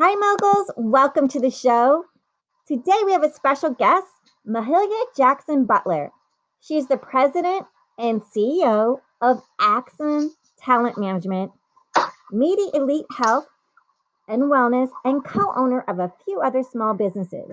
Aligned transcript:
Hi, 0.00 0.14
moguls. 0.14 0.70
Welcome 0.76 1.26
to 1.26 1.40
the 1.40 1.50
show. 1.50 2.04
Today 2.68 3.00
we 3.04 3.10
have 3.10 3.24
a 3.24 3.32
special 3.32 3.70
guest, 3.70 4.06
Mahalia 4.48 5.06
Jackson 5.16 5.64
Butler. 5.64 6.12
She's 6.60 6.86
the 6.86 6.96
president 6.96 7.66
and 7.98 8.22
CEO 8.22 9.00
of 9.20 9.42
Axon 9.58 10.36
Talent 10.56 10.98
Management, 10.98 11.50
Media 12.30 12.66
Elite 12.74 13.06
Health 13.10 13.48
and 14.28 14.44
Wellness, 14.44 14.90
and 15.04 15.24
co 15.24 15.52
owner 15.56 15.80
of 15.88 15.98
a 15.98 16.12
few 16.24 16.40
other 16.40 16.62
small 16.62 16.94
businesses. 16.94 17.50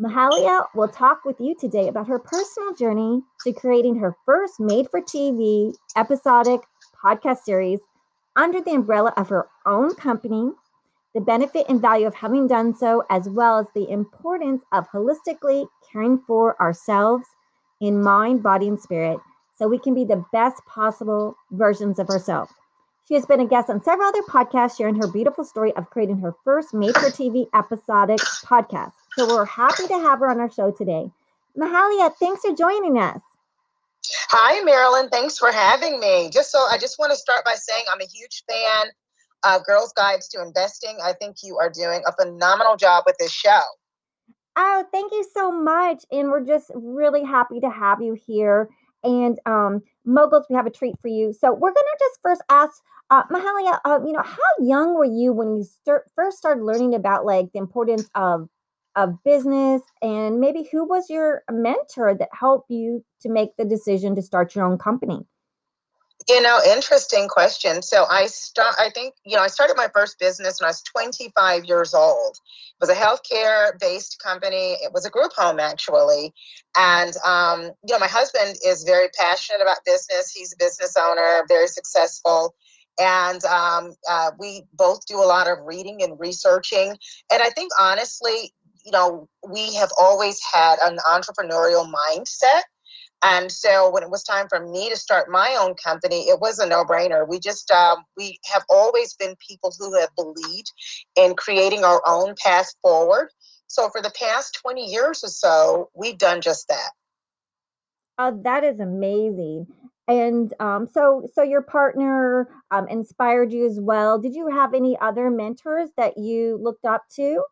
Mahalia 0.00 0.66
will 0.76 0.86
talk 0.86 1.24
with 1.24 1.40
you 1.40 1.56
today 1.58 1.88
about 1.88 2.06
her 2.06 2.20
personal 2.20 2.76
journey 2.76 3.22
to 3.42 3.52
creating 3.52 3.96
her 3.96 4.14
first 4.24 4.60
made 4.60 4.88
for 4.88 5.00
TV 5.00 5.74
episodic 5.96 6.60
podcast 7.04 7.38
series 7.38 7.80
under 8.36 8.60
the 8.60 8.70
umbrella 8.70 9.12
of 9.16 9.30
her 9.30 9.48
own 9.66 9.96
company, 9.96 10.52
the 11.14 11.20
benefit 11.20 11.66
and 11.68 11.80
value 11.80 12.06
of 12.06 12.14
having 12.14 12.46
done 12.46 12.74
so, 12.74 13.04
as 13.10 13.28
well 13.28 13.58
as 13.58 13.66
the 13.74 13.88
importance 13.90 14.62
of 14.72 14.88
holistically 14.90 15.66
caring 15.90 16.22
for 16.26 16.60
ourselves 16.60 17.26
in 17.80 18.02
mind, 18.02 18.42
body, 18.42 18.68
and 18.68 18.80
spirit 18.80 19.18
so 19.54 19.68
we 19.68 19.78
can 19.78 19.94
be 19.94 20.04
the 20.04 20.24
best 20.32 20.64
possible 20.66 21.36
versions 21.50 21.98
of 21.98 22.08
ourselves. 22.08 22.52
She 23.06 23.14
has 23.14 23.26
been 23.26 23.40
a 23.40 23.46
guest 23.46 23.68
on 23.68 23.82
several 23.82 24.08
other 24.08 24.22
podcasts, 24.22 24.76
sharing 24.76 24.94
her 24.94 25.06
beautiful 25.06 25.44
story 25.44 25.72
of 25.74 25.90
creating 25.90 26.18
her 26.18 26.34
first 26.44 26.72
made 26.72 26.94
for 26.94 27.10
TV 27.10 27.46
episodic 27.54 28.18
podcast. 28.44 28.92
So 29.18 29.26
we're 29.26 29.44
happy 29.44 29.86
to 29.88 29.94
have 29.94 30.20
her 30.20 30.30
on 30.30 30.40
our 30.40 30.50
show 30.50 30.70
today. 30.70 31.10
Mahalia, 31.58 32.14
thanks 32.18 32.42
for 32.42 32.54
joining 32.54 32.96
us. 32.96 33.20
Hi, 34.30 34.62
Marilyn. 34.64 35.10
Thanks 35.10 35.38
for 35.38 35.52
having 35.52 36.00
me. 36.00 36.30
Just 36.32 36.50
so 36.50 36.58
I 36.70 36.78
just 36.78 36.98
want 36.98 37.12
to 37.12 37.16
start 37.16 37.44
by 37.44 37.54
saying 37.54 37.84
I'm 37.92 38.00
a 38.00 38.06
huge 38.06 38.44
fan 38.48 38.90
of 39.44 39.64
Girls 39.64 39.92
Guides 39.92 40.28
to 40.28 40.42
Investing. 40.42 40.98
I 41.02 41.12
think 41.12 41.36
you 41.42 41.58
are 41.58 41.70
doing 41.70 42.02
a 42.06 42.12
phenomenal 42.12 42.76
job 42.76 43.04
with 43.06 43.16
this 43.18 43.32
show. 43.32 43.60
Oh, 44.56 44.84
thank 44.92 45.12
you 45.12 45.24
so 45.34 45.50
much. 45.50 46.04
And 46.10 46.30
we're 46.30 46.44
just 46.44 46.70
really 46.74 47.24
happy 47.24 47.60
to 47.60 47.70
have 47.70 48.02
you 48.02 48.14
here. 48.26 48.68
And 49.02 49.40
um, 49.46 49.82
moguls, 50.04 50.46
we 50.48 50.56
have 50.56 50.66
a 50.66 50.70
treat 50.70 50.94
for 51.00 51.08
you. 51.08 51.32
So 51.32 51.52
we're 51.52 51.72
gonna 51.72 51.98
just 51.98 52.20
first 52.22 52.42
ask 52.48 52.82
uh, 53.10 53.24
Mahalia, 53.24 53.78
uh, 53.84 53.98
you 54.06 54.12
know, 54.12 54.22
how 54.22 54.38
young 54.58 54.94
were 54.94 55.04
you 55.04 55.32
when 55.32 55.56
you 55.56 55.64
start, 55.64 56.10
first 56.14 56.38
started 56.38 56.64
learning 56.64 56.94
about 56.94 57.26
like 57.26 57.52
the 57.52 57.58
importance 57.58 58.08
of 58.14 58.48
of 58.94 59.22
business 59.24 59.80
and 60.02 60.38
maybe 60.38 60.68
who 60.70 60.84
was 60.86 61.08
your 61.08 61.42
mentor 61.50 62.14
that 62.14 62.28
helped 62.32 62.70
you 62.70 63.02
to 63.22 63.30
make 63.30 63.56
the 63.56 63.64
decision 63.64 64.14
to 64.14 64.20
start 64.20 64.54
your 64.54 64.66
own 64.66 64.76
company 64.76 65.26
you 66.28 66.40
know 66.42 66.58
interesting 66.66 67.28
question. 67.28 67.82
So 67.82 68.06
i 68.10 68.26
start 68.26 68.74
i 68.78 68.90
think 68.90 69.14
you 69.24 69.36
know 69.36 69.42
i 69.42 69.48
started 69.48 69.74
my 69.76 69.88
first 69.94 70.18
business 70.18 70.60
when 70.60 70.66
i 70.66 70.70
was 70.70 70.82
25 70.82 71.64
years 71.64 71.94
old. 71.94 72.36
It 72.36 72.80
was 72.80 72.90
a 72.90 72.94
healthcare 72.94 73.78
based 73.80 74.20
company. 74.22 74.76
It 74.82 74.92
was 74.92 75.06
a 75.06 75.10
group 75.10 75.32
home 75.36 75.60
actually. 75.60 76.32
And 76.76 77.14
um, 77.26 77.62
you 77.86 77.92
know 77.94 77.98
my 77.98 78.08
husband 78.08 78.56
is 78.66 78.84
very 78.84 79.08
passionate 79.20 79.62
about 79.62 79.78
business. 79.84 80.32
He's 80.32 80.52
a 80.52 80.56
business 80.58 80.94
owner 80.98 81.44
very 81.48 81.68
successful. 81.68 82.54
And 83.00 83.42
um, 83.46 83.94
uh, 84.08 84.32
we 84.38 84.64
both 84.74 85.06
do 85.06 85.16
a 85.16 85.24
lot 85.24 85.48
of 85.48 85.58
reading 85.64 86.02
and 86.02 86.18
researching. 86.20 86.96
And 87.32 87.42
i 87.42 87.50
think 87.50 87.70
honestly 87.80 88.52
you 88.84 88.92
know, 88.92 89.28
we 89.48 89.74
have 89.74 89.90
always 89.98 90.40
had 90.52 90.76
an 90.82 90.98
entrepreneurial 91.10 91.90
mindset. 91.90 92.62
And 93.22 93.52
so 93.52 93.90
when 93.90 94.02
it 94.02 94.10
was 94.10 94.24
time 94.24 94.48
for 94.48 94.66
me 94.66 94.90
to 94.90 94.96
start 94.96 95.30
my 95.30 95.56
own 95.60 95.74
company, 95.74 96.22
it 96.22 96.40
was 96.40 96.58
a 96.58 96.66
no-brainer. 96.66 97.26
We 97.28 97.38
just 97.38 97.70
um, 97.70 98.04
we 98.16 98.38
have 98.52 98.64
always 98.68 99.14
been 99.14 99.36
people 99.46 99.72
who 99.78 99.98
have 100.00 100.10
believed 100.16 100.72
in 101.16 101.34
creating 101.34 101.84
our 101.84 102.02
own 102.06 102.34
path 102.42 102.68
forward. 102.82 103.28
So 103.68 103.88
for 103.90 104.02
the 104.02 104.10
past 104.10 104.58
20 104.60 104.84
years 104.84 105.24
or 105.24 105.28
so, 105.28 105.90
we've 105.94 106.18
done 106.18 106.40
just 106.40 106.68
that. 106.68 106.90
Uh, 108.18 108.32
that 108.42 108.64
is 108.64 108.80
amazing. 108.80 109.66
And 110.08 110.52
um, 110.60 110.86
so, 110.86 111.28
so 111.32 111.42
your 111.42 111.62
partner 111.62 112.48
um, 112.70 112.88
inspired 112.88 113.52
you 113.52 113.66
as 113.66 113.78
well. 113.80 114.18
Did 114.18 114.34
you 114.34 114.48
have 114.48 114.74
any 114.74 114.98
other 115.00 115.30
mentors 115.30 115.88
that 115.96 116.18
you 116.18 116.58
looked 116.60 116.84
up 116.84 117.04
to? 117.16 117.42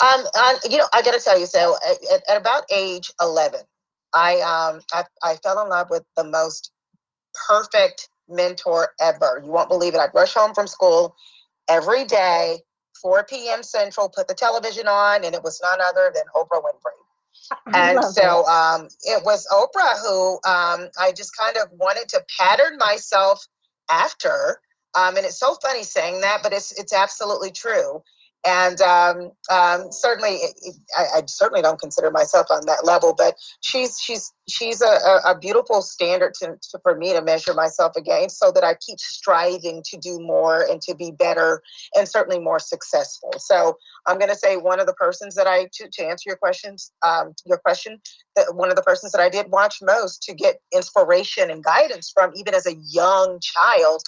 Um, 0.00 0.24
you 0.68 0.78
know, 0.78 0.86
I 0.92 1.02
got 1.02 1.14
to 1.14 1.20
tell 1.20 1.38
you, 1.38 1.46
so 1.46 1.76
at, 1.88 2.22
at, 2.28 2.40
about 2.40 2.64
age 2.70 3.10
11, 3.20 3.60
I, 4.14 4.40
um, 4.40 4.80
I, 4.92 5.04
I 5.22 5.36
fell 5.36 5.62
in 5.62 5.68
love 5.68 5.90
with 5.90 6.04
the 6.16 6.24
most 6.24 6.70
perfect 7.48 8.08
mentor 8.28 8.90
ever. 9.00 9.40
You 9.44 9.50
won't 9.50 9.68
believe 9.68 9.94
it. 9.94 9.98
I'd 9.98 10.14
rush 10.14 10.34
home 10.34 10.54
from 10.54 10.66
school 10.66 11.16
every 11.68 12.04
day, 12.04 12.58
4 13.02 13.24
p.m. 13.24 13.62
Central, 13.62 14.08
put 14.08 14.28
the 14.28 14.34
television 14.34 14.86
on, 14.86 15.24
and 15.24 15.34
it 15.34 15.42
was 15.42 15.60
none 15.62 15.80
other 15.80 16.12
than 16.14 16.24
Oprah 16.34 16.62
Winfrey. 16.62 17.56
and 17.74 18.04
so 18.04 18.46
um, 18.46 18.88
it 19.02 19.22
was 19.24 19.46
Oprah 19.52 20.00
who 20.02 20.34
um, 20.48 20.88
I 20.98 21.12
just 21.14 21.36
kind 21.36 21.56
of 21.56 21.68
wanted 21.72 22.08
to 22.10 22.24
pattern 22.38 22.78
myself 22.78 23.46
after. 23.90 24.60
Um, 24.94 25.16
and 25.16 25.26
it's 25.26 25.38
so 25.38 25.56
funny 25.62 25.82
saying 25.82 26.20
that, 26.20 26.42
but 26.42 26.52
it's 26.52 26.78
it's 26.78 26.92
absolutely 26.92 27.50
true 27.50 28.02
and 28.44 28.80
um, 28.82 29.32
um, 29.50 29.90
certainly, 29.90 30.38
I, 30.96 31.18
I, 31.18 31.22
certainly 31.26 31.62
don't 31.62 31.80
consider 31.80 32.10
myself 32.10 32.46
on 32.50 32.66
that 32.66 32.84
level. 32.84 33.14
But 33.16 33.36
she's 33.60 33.98
she's 33.98 34.32
she's 34.48 34.82
a, 34.82 35.20
a 35.24 35.38
beautiful 35.38 35.80
standard 35.80 36.34
to, 36.40 36.58
to, 36.70 36.78
for 36.82 36.96
me 36.96 37.12
to 37.14 37.22
measure 37.22 37.54
myself 37.54 37.92
against, 37.96 38.38
so 38.38 38.52
that 38.52 38.62
I 38.62 38.74
keep 38.74 38.98
striving 38.98 39.82
to 39.86 39.96
do 39.96 40.18
more 40.20 40.62
and 40.62 40.82
to 40.82 40.94
be 40.94 41.10
better, 41.10 41.62
and 41.96 42.06
certainly 42.08 42.38
more 42.38 42.58
successful. 42.58 43.32
So 43.38 43.78
I'm 44.06 44.18
going 44.18 44.30
to 44.30 44.36
say 44.36 44.56
one 44.56 44.78
of 44.78 44.86
the 44.86 44.94
persons 44.94 45.34
that 45.36 45.46
I 45.46 45.68
to, 45.74 45.88
to 45.90 46.04
answer 46.04 46.28
your 46.28 46.36
questions, 46.36 46.92
um, 47.06 47.32
your 47.46 47.58
question, 47.58 48.00
that 48.36 48.54
one 48.54 48.68
of 48.68 48.76
the 48.76 48.82
persons 48.82 49.12
that 49.12 49.20
I 49.20 49.30
did 49.30 49.50
watch 49.50 49.78
most 49.80 50.22
to 50.24 50.34
get 50.34 50.60
inspiration 50.74 51.50
and 51.50 51.64
guidance 51.64 52.10
from, 52.12 52.32
even 52.36 52.54
as 52.54 52.66
a 52.66 52.74
young 52.74 53.40
child, 53.40 54.02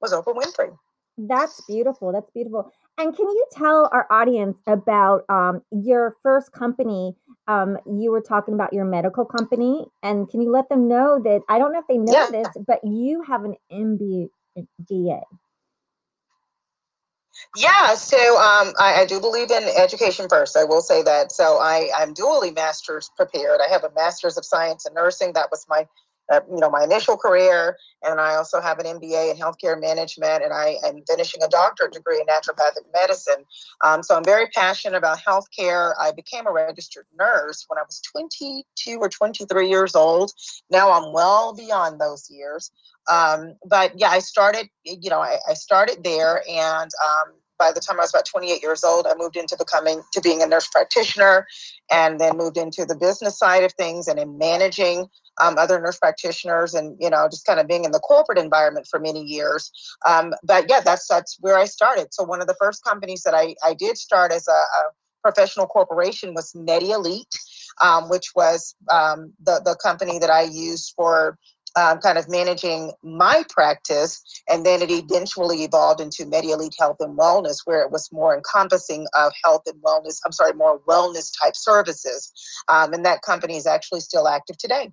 was 0.00 0.12
Oprah 0.12 0.34
Winfrey. 0.34 0.74
That's 1.16 1.60
beautiful. 1.68 2.12
That's 2.12 2.30
beautiful. 2.30 2.72
And 2.96 3.16
can 3.16 3.26
you 3.26 3.46
tell 3.50 3.88
our 3.92 4.06
audience 4.10 4.58
about 4.66 5.24
um, 5.28 5.62
your 5.72 6.16
first 6.22 6.52
company? 6.52 7.16
Um, 7.48 7.76
you 7.86 8.12
were 8.12 8.20
talking 8.20 8.54
about 8.54 8.72
your 8.72 8.84
medical 8.84 9.24
company, 9.24 9.86
and 10.02 10.28
can 10.30 10.40
you 10.40 10.50
let 10.50 10.68
them 10.68 10.88
know 10.88 11.20
that 11.22 11.42
I 11.48 11.58
don't 11.58 11.72
know 11.72 11.80
if 11.80 11.86
they 11.88 11.98
know 11.98 12.12
yeah. 12.12 12.28
this, 12.30 12.48
but 12.66 12.80
you 12.84 13.22
have 13.22 13.44
an 13.44 13.56
MBA. 13.72 15.20
Yeah, 17.56 17.94
so 17.94 18.16
um, 18.16 18.72
I, 18.78 19.00
I, 19.00 19.06
do 19.06 19.20
believe 19.20 19.50
in 19.50 19.64
education 19.76 20.28
first. 20.28 20.56
I 20.56 20.62
will 20.62 20.80
say 20.80 21.02
that. 21.02 21.32
So 21.32 21.58
I, 21.58 21.90
I'm 21.96 22.14
dually 22.14 22.54
master's 22.54 23.10
prepared. 23.16 23.60
I 23.60 23.68
have 23.72 23.82
a 23.82 23.90
master's 23.94 24.36
of 24.36 24.44
science 24.44 24.86
in 24.86 24.94
nursing. 24.94 25.32
That 25.32 25.50
was 25.50 25.66
my 25.68 25.86
uh, 26.32 26.40
you 26.50 26.60
know, 26.60 26.70
my 26.70 26.84
initial 26.84 27.16
career, 27.16 27.76
and 28.02 28.20
I 28.20 28.34
also 28.36 28.60
have 28.60 28.78
an 28.78 28.86
MBA 28.86 29.32
in 29.32 29.36
healthcare 29.36 29.80
management, 29.80 30.42
and 30.42 30.52
I 30.52 30.76
am 30.84 31.02
finishing 31.08 31.42
a 31.42 31.48
doctorate 31.48 31.92
degree 31.92 32.20
in 32.20 32.26
naturopathic 32.26 32.84
medicine. 32.92 33.44
Um, 33.82 34.02
so 34.02 34.16
I'm 34.16 34.24
very 34.24 34.46
passionate 34.48 34.96
about 34.96 35.18
healthcare. 35.18 35.94
I 36.00 36.12
became 36.12 36.46
a 36.46 36.52
registered 36.52 37.06
nurse 37.18 37.64
when 37.68 37.78
I 37.78 37.82
was 37.82 38.00
22 38.12 38.98
or 38.98 39.08
23 39.08 39.68
years 39.68 39.94
old. 39.94 40.32
Now 40.70 40.92
I'm 40.92 41.12
well 41.12 41.54
beyond 41.54 42.00
those 42.00 42.30
years. 42.30 42.70
Um, 43.10 43.56
but 43.66 43.92
yeah, 43.98 44.08
I 44.08 44.20
started, 44.20 44.68
you 44.84 45.10
know, 45.10 45.20
I, 45.20 45.36
I 45.48 45.54
started 45.54 46.02
there, 46.02 46.42
and 46.48 46.90
um, 47.06 47.34
by 47.58 47.72
the 47.72 47.80
time 47.80 47.98
I 47.98 48.02
was 48.02 48.10
about 48.10 48.26
28 48.26 48.62
years 48.62 48.84
old, 48.84 49.06
I 49.06 49.14
moved 49.16 49.36
into 49.36 49.56
becoming 49.56 50.02
to 50.12 50.20
being 50.20 50.42
a 50.42 50.46
nurse 50.46 50.68
practitioner, 50.68 51.46
and 51.90 52.18
then 52.18 52.36
moved 52.36 52.56
into 52.56 52.84
the 52.84 52.96
business 52.96 53.38
side 53.38 53.64
of 53.64 53.72
things 53.72 54.08
and 54.08 54.18
in 54.18 54.38
managing 54.38 55.06
um, 55.40 55.56
other 55.58 55.80
nurse 55.80 55.98
practitioners 55.98 56.74
and 56.74 56.96
you 57.00 57.10
know 57.10 57.28
just 57.30 57.46
kind 57.46 57.60
of 57.60 57.66
being 57.66 57.84
in 57.84 57.92
the 57.92 58.00
corporate 58.00 58.38
environment 58.38 58.86
for 58.90 59.00
many 59.00 59.22
years. 59.22 59.70
Um, 60.06 60.34
but 60.42 60.66
yeah 60.68 60.80
that's 60.80 61.06
that's 61.08 61.36
where 61.40 61.58
i 61.58 61.64
started. 61.64 62.08
So 62.12 62.24
one 62.24 62.40
of 62.40 62.46
the 62.46 62.56
first 62.60 62.84
companies 62.84 63.22
that 63.22 63.34
i, 63.34 63.54
I 63.64 63.74
did 63.74 63.98
start 63.98 64.32
as 64.32 64.46
a, 64.48 64.52
a 64.52 64.82
professional 65.24 65.66
corporation 65.66 66.34
was 66.34 66.54
Media 66.54 66.96
Elite, 66.96 67.34
um, 67.80 68.10
which 68.10 68.32
was 68.36 68.76
um, 68.90 69.32
the, 69.42 69.60
the 69.64 69.74
company 69.82 70.18
that 70.18 70.30
I 70.30 70.42
used 70.42 70.92
for 70.94 71.38
um, 71.76 71.98
kind 71.98 72.18
of 72.18 72.28
managing 72.28 72.92
my 73.02 73.44
practice. 73.50 74.22
And 74.48 74.64
then 74.64 74.82
it 74.82 74.90
eventually 74.90 75.64
evolved 75.64 76.00
into 76.00 76.26
Media 76.26 76.54
Elite 76.54 76.76
Health 76.78 76.98
and 77.00 77.18
Wellness, 77.18 77.58
where 77.64 77.82
it 77.82 77.90
was 77.90 78.10
more 78.12 78.36
encompassing 78.36 79.06
of 79.14 79.32
health 79.42 79.62
and 79.66 79.80
wellness, 79.82 80.20
I'm 80.24 80.32
sorry, 80.32 80.52
more 80.52 80.80
wellness 80.88 81.32
type 81.42 81.56
services. 81.56 82.32
Um, 82.68 82.92
and 82.92 83.04
that 83.04 83.22
company 83.22 83.56
is 83.56 83.66
actually 83.66 84.00
still 84.00 84.28
active 84.28 84.58
today. 84.58 84.92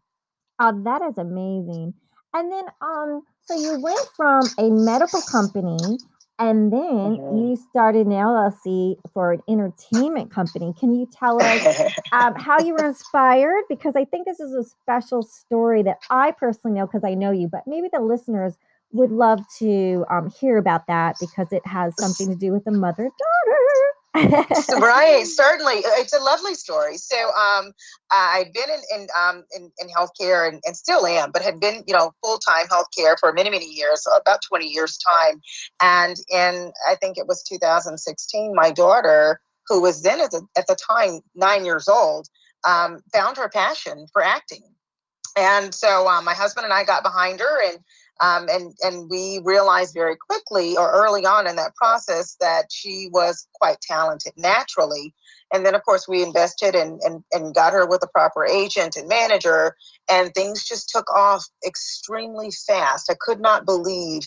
Oh, 0.60 0.82
that 0.84 1.02
is 1.02 1.18
amazing. 1.18 1.94
And 2.34 2.52
then, 2.52 2.66
um, 2.82 3.24
so 3.46 3.56
you 3.56 3.82
went 3.82 4.08
from 4.16 4.44
a 4.58 4.70
medical 4.70 5.22
company 5.22 5.98
and 6.42 6.74
then 6.74 6.80
mm-hmm. 6.80 7.38
you 7.38 7.56
started 7.56 8.08
an 8.08 8.14
LLC 8.14 8.96
for 9.14 9.34
an 9.34 9.42
entertainment 9.48 10.32
company. 10.32 10.74
Can 10.80 10.96
you 10.96 11.08
tell 11.14 11.42
us 11.42 11.82
um, 12.12 12.34
how 12.34 12.60
you 12.60 12.74
were 12.74 12.88
inspired? 12.88 13.64
Because 13.70 13.96
I 13.96 14.06
think 14.06 14.26
this 14.26 14.40
is 14.40 14.52
a 14.54 14.64
special 14.64 15.22
story 15.22 15.84
that 15.84 16.00
I 16.10 16.32
personally 16.32 16.80
know 16.80 16.88
because 16.88 17.04
I 17.04 17.14
know 17.14 17.30
you, 17.30 17.48
but 17.48 17.62
maybe 17.68 17.90
the 17.94 18.00
listeners 18.00 18.58
would 18.92 19.12
love 19.12 19.40
to 19.60 20.04
um, 20.10 20.32
hear 20.32 20.58
about 20.58 20.88
that 20.88 21.16
because 21.20 21.54
it 21.54 21.66
has 21.68 21.94
something 22.00 22.28
to 22.30 22.36
do 22.36 22.52
with 22.52 22.66
the 22.66 22.72
mother 22.72 23.04
daughter 23.04 23.92
right, 24.16 25.24
certainly. 25.26 25.78
Uh, 25.78 26.00
it's 26.00 26.14
a 26.14 26.20
lovely 26.20 26.54
story. 26.54 26.98
So 26.98 27.16
um, 27.16 27.72
I'd 28.12 28.52
been 28.54 28.70
in 28.70 29.02
in, 29.02 29.08
um, 29.18 29.44
in, 29.56 29.72
in 29.80 29.88
healthcare 29.88 30.48
and, 30.48 30.62
and 30.66 30.76
still 30.76 31.06
am, 31.06 31.32
but 31.32 31.42
had 31.42 31.60
been, 31.62 31.84
you 31.88 31.94
know, 31.94 32.12
full 32.22 32.38
time 32.40 32.68
healthcare 32.68 33.16
for 33.20 33.32
many, 33.32 33.50
many 33.50 33.68
years, 33.68 34.06
about 34.20 34.40
20 34.48 34.68
years 34.68 34.98
time. 34.98 35.42
And 35.82 36.18
in, 36.30 36.74
I 36.90 36.96
think 36.96 37.18
it 37.18 37.28
was 37.28 37.42
2016, 37.44 38.54
my 38.54 38.72
daughter, 38.72 39.40
who 39.68 39.82
was 39.82 40.02
then 40.02 40.20
at 40.20 40.32
the, 40.32 40.46
at 40.58 40.68
the 40.68 40.76
time 40.76 41.22
nine 41.34 41.64
years 41.64 41.88
old, 41.88 42.28
um, 42.68 43.00
found 43.14 43.38
her 43.38 43.48
passion 43.48 44.08
for 44.12 44.22
acting. 44.22 44.64
And 45.38 45.74
so 45.74 46.10
um, 46.10 46.26
my 46.26 46.34
husband 46.34 46.66
and 46.66 46.74
I 46.74 46.84
got 46.84 47.04
behind 47.04 47.40
her 47.40 47.70
and 47.70 47.80
um, 48.22 48.48
and 48.50 48.74
and 48.84 49.10
we 49.10 49.42
realized 49.44 49.94
very 49.94 50.16
quickly 50.16 50.78
or 50.78 50.92
early 50.92 51.26
on 51.26 51.48
in 51.48 51.56
that 51.56 51.76
process 51.76 52.38
that 52.40 52.66
she 52.72 53.10
was 53.12 53.48
quite 53.56 53.82
talented 53.82 54.34
naturally. 54.38 55.14
And 55.54 55.66
then 55.66 55.76
of 55.76 55.84
course 55.84 56.08
we 56.08 56.24
invested 56.24 56.76
and, 56.76 57.02
and, 57.02 57.24
and 57.34 57.54
got 57.54 57.74
her 57.74 57.86
with 57.86 58.04
a 58.04 58.08
proper 58.08 58.46
agent 58.46 58.96
and 58.96 59.10
manager 59.10 59.76
and 60.10 60.34
things 60.34 60.64
just 60.64 60.90
took 60.90 61.10
off 61.14 61.46
extremely 61.66 62.52
fast. 62.68 63.10
I 63.12 63.16
could 63.20 63.42
not 63.42 63.66
believe 63.66 64.22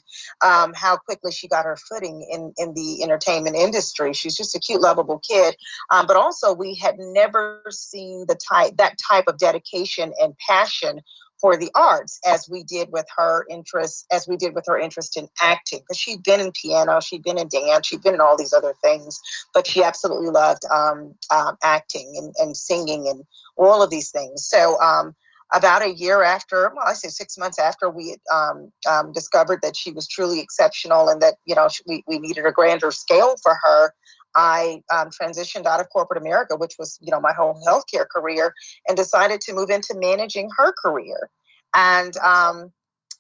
um, 0.45 0.75
how 0.75 0.97
quickly 0.97 1.33
she 1.33 1.49
got 1.49 1.65
her 1.65 1.77
footing 1.89 2.27
in, 2.31 2.53
in 2.59 2.75
the 2.75 3.03
entertainment 3.03 3.57
industry. 3.57 4.13
She's 4.13 4.37
just 4.37 4.57
a 4.57 4.61
cute, 4.61 4.83
lovable 4.83 5.21
kid. 5.27 5.57
Um, 5.91 6.07
but 6.07 6.17
also 6.17 6.53
we 6.53 6.75
had 6.75 6.97
never 6.99 7.63
seen 7.71 8.27
the 8.29 8.37
type 8.37 8.77
that 8.77 8.99
type 8.99 9.25
of 9.29 9.39
dedication 9.39 10.13
and 10.21 10.35
passion 10.47 11.01
for 11.45 11.59
the 11.59 11.71
arts 11.75 12.19
as 12.27 12.49
we 12.49 12.63
did 12.65 12.89
with 12.91 13.05
her 13.19 13.45
interest 13.51 14.07
as 14.11 14.27
we 14.27 14.35
did 14.35 14.55
with 14.55 14.65
her 14.67 14.79
interest 14.79 15.15
in 15.19 15.29
acting 15.43 15.81
because 15.81 15.99
she'd 15.99 16.23
been 16.23 16.41
in 16.41 16.51
piano 16.53 17.01
she'd 17.01 17.23
been 17.23 17.37
in 17.37 17.49
dance 17.49 17.87
she'd 17.87 18.03
been 18.03 18.15
in 18.15 18.21
all 18.21 18.35
these 18.35 18.55
other 18.55 18.73
things 18.83 19.21
but 19.53 19.67
she 19.67 19.83
absolutely 19.85 20.31
loved 20.31 20.63
um, 20.75 21.15
um, 21.31 21.55
acting 21.63 22.15
and, 22.17 22.35
and 22.39 22.57
singing 22.57 23.07
and 23.09 23.25
all 23.57 23.83
of 23.83 23.91
these 23.91 24.11
things. 24.11 24.47
So 24.47 24.81
um, 24.81 25.15
about 25.53 25.83
a 25.83 25.93
year 25.93 26.23
after 26.23 26.73
well 26.75 26.87
i 26.87 26.95
say 26.95 27.09
six 27.09 27.37
months 27.37 27.59
after 27.59 27.91
we 27.91 28.17
um, 28.33 28.73
um, 28.91 29.13
discovered 29.13 29.61
that 29.63 29.77
she 29.77 29.93
was 29.93 30.09
truly 30.09 30.41
exceptional 30.41 31.11
and 31.11 31.21
that 31.21 31.35
you 31.45 31.55
know 31.55 31.69
we, 31.87 32.03
we 32.09 32.19
needed 32.19 32.47
a 32.47 32.51
grander 32.51 32.91
scale 32.91 33.37
for 33.43 33.55
her 33.63 33.93
I 34.35 34.83
um, 34.93 35.11
transitioned 35.11 35.67
out 35.67 35.81
of 35.81 35.89
corporate 35.91 36.21
America, 36.21 36.57
which 36.57 36.75
was, 36.79 36.99
you 37.01 37.11
know, 37.11 37.21
my 37.21 37.33
whole 37.33 37.61
healthcare 37.67 38.07
career, 38.09 38.53
and 38.89 38.97
decided 38.97 39.41
to 39.43 39.53
move 39.53 39.71
into 39.71 39.95
managing 39.97 40.51
her 40.57 40.73
career. 40.73 41.31
And 41.75 42.17
um, 42.19 42.73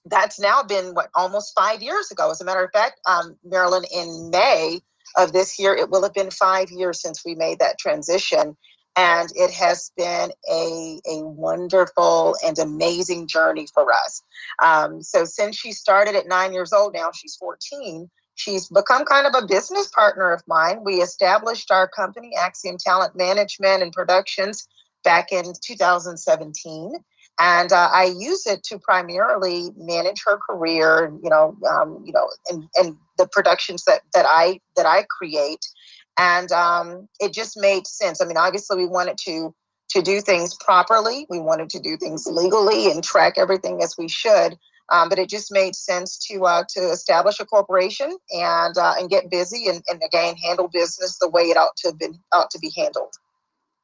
that's 0.06 0.38
now 0.38 0.62
been 0.62 0.94
what 0.94 1.10
almost 1.14 1.54
five 1.56 1.82
years 1.82 2.10
ago. 2.10 2.30
As 2.30 2.40
a 2.40 2.44
matter 2.44 2.64
of 2.64 2.70
fact, 2.72 3.00
um, 3.06 3.36
Marilyn, 3.44 3.84
in 3.94 4.30
May 4.30 4.80
of 5.16 5.32
this 5.32 5.58
year, 5.58 5.74
it 5.74 5.90
will 5.90 6.02
have 6.02 6.14
been 6.14 6.30
five 6.30 6.70
years 6.70 7.00
since 7.00 7.24
we 7.24 7.34
made 7.34 7.58
that 7.60 7.78
transition. 7.78 8.56
And 8.96 9.28
it 9.34 9.50
has 9.50 9.90
been 9.96 10.30
a, 10.48 11.00
a 11.10 11.24
wonderful 11.24 12.36
and 12.44 12.56
amazing 12.60 13.26
journey 13.26 13.66
for 13.74 13.92
us. 13.92 14.22
Um, 14.62 15.02
so, 15.02 15.24
since 15.24 15.56
she 15.56 15.72
started 15.72 16.14
at 16.14 16.28
nine 16.28 16.52
years 16.52 16.72
old, 16.72 16.94
now 16.94 17.10
she's 17.12 17.34
14 17.34 18.08
She's 18.34 18.68
become 18.68 19.04
kind 19.04 19.26
of 19.26 19.34
a 19.40 19.46
business 19.46 19.88
partner 19.88 20.32
of 20.32 20.42
mine. 20.46 20.82
We 20.84 20.96
established 20.96 21.70
our 21.70 21.88
company, 21.88 22.32
Axiom 22.36 22.76
Talent 22.78 23.16
Management 23.16 23.82
and 23.82 23.92
Productions, 23.92 24.66
back 25.04 25.30
in 25.30 25.52
2017. 25.62 26.92
And 27.38 27.72
uh, 27.72 27.90
I 27.92 28.14
use 28.16 28.46
it 28.46 28.62
to 28.64 28.78
primarily 28.78 29.70
manage 29.76 30.22
her 30.24 30.38
career, 30.38 31.12
you 31.22 31.30
know, 31.30 31.56
um, 31.68 32.02
you 32.04 32.12
know, 32.12 32.28
and, 32.48 32.64
and 32.76 32.96
the 33.18 33.26
productions 33.26 33.84
that, 33.84 34.02
that 34.14 34.26
I 34.28 34.60
that 34.76 34.86
I 34.86 35.04
create. 35.10 35.66
And 36.16 36.50
um, 36.52 37.08
it 37.20 37.32
just 37.32 37.56
made 37.56 37.86
sense. 37.86 38.20
I 38.20 38.24
mean, 38.24 38.36
obviously, 38.36 38.76
we 38.76 38.86
wanted 38.86 39.18
to 39.24 39.54
to 39.90 40.02
do 40.02 40.20
things 40.20 40.54
properly. 40.54 41.26
We 41.28 41.40
wanted 41.40 41.70
to 41.70 41.80
do 41.80 41.96
things 41.96 42.26
legally 42.26 42.90
and 42.90 43.02
track 43.02 43.34
everything 43.36 43.82
as 43.82 43.96
we 43.98 44.08
should. 44.08 44.56
Um, 44.90 45.08
but 45.08 45.18
it 45.18 45.30
just 45.30 45.50
made 45.50 45.74
sense 45.74 46.18
to 46.26 46.44
uh, 46.44 46.64
to 46.70 46.90
establish 46.90 47.40
a 47.40 47.46
corporation 47.46 48.16
and 48.30 48.76
uh, 48.76 48.94
and 48.98 49.08
get 49.08 49.30
busy 49.30 49.68
and, 49.68 49.82
and 49.88 50.02
again 50.04 50.36
handle 50.36 50.68
business 50.68 51.18
the 51.18 51.28
way 51.28 51.44
it 51.44 51.56
ought 51.56 51.76
to 51.76 51.88
have 51.88 51.98
been 51.98 52.18
ought 52.32 52.50
to 52.50 52.58
be 52.58 52.70
handled. 52.76 53.14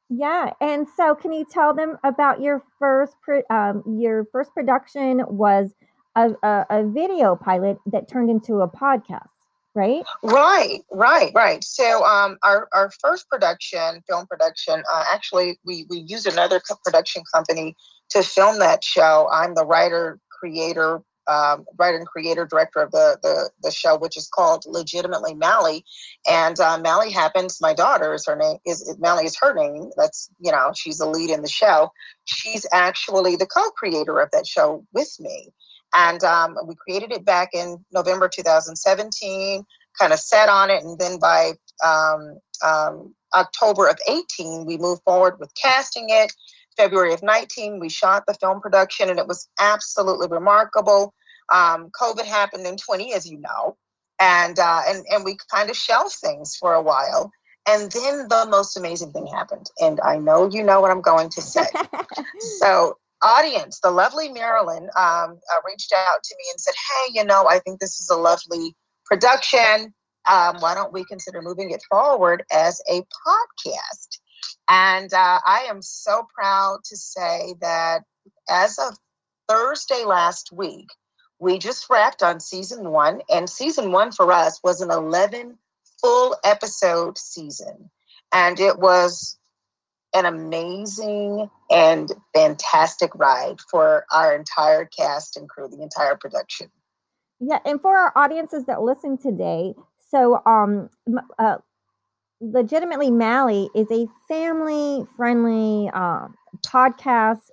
Yeah, 0.09 0.51
and 0.59 0.87
so 0.97 1.15
can 1.15 1.31
you 1.31 1.45
tell 1.49 1.73
them 1.73 1.97
about 2.03 2.41
your 2.41 2.61
first 2.77 3.15
pro- 3.23 3.43
um, 3.49 3.81
your 3.97 4.25
first 4.31 4.53
production 4.53 5.23
was 5.27 5.73
a, 6.15 6.31
a, 6.43 6.65
a 6.69 6.87
video 6.87 7.35
pilot 7.35 7.77
that 7.85 8.09
turned 8.09 8.29
into 8.29 8.55
a 8.61 8.67
podcast, 8.67 9.29
right? 9.73 10.03
Right, 10.21 10.81
right, 10.91 11.31
right. 11.33 11.63
So 11.63 12.03
um, 12.05 12.37
our 12.43 12.67
our 12.73 12.91
first 12.99 13.29
production, 13.29 14.03
film 14.07 14.27
production, 14.27 14.83
uh, 14.91 15.05
actually 15.13 15.59
we 15.65 15.85
we 15.89 15.99
used 15.99 16.27
another 16.27 16.61
production 16.83 17.23
company 17.33 17.75
to 18.09 18.21
film 18.21 18.59
that 18.59 18.83
show. 18.83 19.29
I'm 19.31 19.55
the 19.55 19.65
writer 19.65 20.19
creator, 20.41 21.01
um, 21.27 21.65
writer 21.77 21.97
and 21.97 22.07
creator 22.07 22.45
director 22.45 22.79
of 22.79 22.91
the, 22.91 23.17
the, 23.21 23.49
the 23.61 23.71
show, 23.71 23.97
which 23.97 24.17
is 24.17 24.27
called 24.27 24.63
Legitimately 24.65 25.35
Mally. 25.35 25.85
And 26.27 26.59
uh, 26.59 26.79
Mally 26.79 27.11
happens, 27.11 27.61
my 27.61 27.73
daughter 27.73 28.13
is 28.13 28.25
her 28.25 28.35
name, 28.35 28.57
is 28.65 28.95
Mally 28.99 29.25
is 29.25 29.37
her 29.39 29.53
name. 29.53 29.91
That's, 29.95 30.29
you 30.39 30.51
know, 30.51 30.71
she's 30.75 30.97
the 30.97 31.05
lead 31.05 31.29
in 31.29 31.43
the 31.43 31.49
show. 31.49 31.91
She's 32.25 32.65
actually 32.73 33.35
the 33.35 33.45
co-creator 33.45 34.19
of 34.19 34.31
that 34.31 34.47
show 34.47 34.85
with 34.93 35.15
me. 35.19 35.49
And 35.93 36.23
um, 36.23 36.57
we 36.67 36.75
created 36.75 37.11
it 37.11 37.25
back 37.25 37.49
in 37.53 37.83
November 37.91 38.29
2017, 38.33 39.63
kind 39.99 40.13
of 40.13 40.19
set 40.19 40.49
on 40.49 40.69
it. 40.69 40.83
And 40.83 40.97
then 40.97 41.19
by 41.19 41.51
um, 41.85 42.39
um, 42.65 43.13
October 43.35 43.87
of 43.87 43.97
18, 44.09 44.65
we 44.65 44.77
moved 44.77 45.03
forward 45.03 45.35
with 45.39 45.53
casting 45.61 46.07
it 46.09 46.33
February 46.77 47.13
of 47.13 47.23
19, 47.23 47.79
we 47.79 47.89
shot 47.89 48.23
the 48.27 48.33
film 48.35 48.61
production 48.61 49.09
and 49.09 49.19
it 49.19 49.27
was 49.27 49.47
absolutely 49.59 50.27
remarkable. 50.29 51.13
Um, 51.51 51.89
COVID 51.99 52.25
happened 52.25 52.65
in 52.65 52.77
20, 52.77 53.13
as 53.13 53.29
you 53.29 53.39
know, 53.39 53.77
and, 54.19 54.57
uh, 54.57 54.81
and, 54.87 55.05
and 55.11 55.25
we 55.25 55.37
kind 55.53 55.69
of 55.69 55.75
shelved 55.75 56.15
things 56.15 56.55
for 56.55 56.73
a 56.73 56.81
while. 56.81 57.31
And 57.67 57.91
then 57.91 58.27
the 58.27 58.47
most 58.49 58.75
amazing 58.77 59.11
thing 59.11 59.27
happened. 59.27 59.69
And 59.79 59.99
I 60.01 60.17
know 60.17 60.49
you 60.49 60.63
know 60.63 60.81
what 60.81 60.91
I'm 60.91 61.01
going 61.01 61.29
to 61.29 61.41
say. 61.41 61.65
so, 62.59 62.97
audience, 63.21 63.79
the 63.81 63.91
lovely 63.91 64.29
Marilyn 64.29 64.83
um, 64.97 65.39
uh, 65.53 65.61
reached 65.65 65.93
out 65.93 66.23
to 66.23 66.35
me 66.37 66.43
and 66.51 66.59
said, 66.59 66.73
Hey, 66.73 67.19
you 67.19 67.25
know, 67.25 67.47
I 67.47 67.59
think 67.59 67.79
this 67.79 67.99
is 67.99 68.09
a 68.09 68.15
lovely 68.15 68.75
production. 69.05 69.93
Um, 70.29 70.57
why 70.59 70.73
don't 70.73 70.93
we 70.93 71.03
consider 71.05 71.41
moving 71.41 71.71
it 71.71 71.83
forward 71.89 72.43
as 72.51 72.81
a 72.89 73.01
podcast? 73.27 74.19
And 74.69 75.13
uh, 75.13 75.39
I 75.45 75.65
am 75.69 75.81
so 75.81 76.25
proud 76.33 76.79
to 76.85 76.97
say 76.97 77.55
that 77.61 78.03
as 78.49 78.77
of 78.77 78.97
Thursday 79.47 80.05
last 80.05 80.51
week, 80.51 80.87
we 81.39 81.57
just 81.57 81.89
wrapped 81.89 82.23
on 82.23 82.39
season 82.39 82.91
one. 82.91 83.21
And 83.29 83.49
season 83.49 83.91
one 83.91 84.11
for 84.11 84.31
us 84.31 84.59
was 84.63 84.81
an 84.81 84.91
11 84.91 85.57
full 85.99 86.37
episode 86.43 87.17
season. 87.17 87.89
And 88.31 88.59
it 88.59 88.79
was 88.79 89.37
an 90.13 90.25
amazing 90.25 91.49
and 91.69 92.11
fantastic 92.33 93.11
ride 93.15 93.59
for 93.69 94.05
our 94.11 94.35
entire 94.35 94.85
cast 94.85 95.37
and 95.37 95.49
crew, 95.49 95.67
the 95.67 95.81
entire 95.81 96.15
production. 96.15 96.69
Yeah, 97.39 97.59
and 97.65 97.81
for 97.81 97.97
our 97.97 98.11
audiences 98.15 98.65
that 98.65 98.81
listen 98.81 99.17
today, 99.17 99.73
so 100.09 100.41
um, 100.45 100.89
uh, 101.39 101.57
legitimately 102.41 103.11
Mally 103.11 103.69
is 103.75 103.89
a 103.91 104.07
family 104.27 105.05
friendly 105.15 105.89
uh, 105.93 106.27
podcast 106.65 107.51